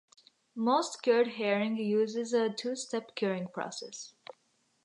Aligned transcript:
Most 0.55 1.03
cured 1.03 1.27
herring 1.33 1.77
uses 1.77 2.33
a 2.33 2.49
two-step 2.49 3.13
curing 3.15 3.47
process. 3.47 4.13